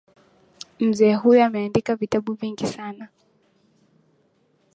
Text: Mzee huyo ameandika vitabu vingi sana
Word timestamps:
Mzee 0.79 1.13
huyo 1.15 1.45
ameandika 1.45 1.95
vitabu 1.95 2.33
vingi 2.33 2.67
sana 2.67 3.07